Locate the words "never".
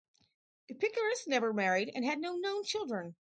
1.27-1.53